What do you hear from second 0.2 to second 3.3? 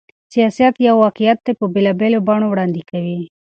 سياست يو واقعيت په بېلابېلو بڼو وړاندې کوي.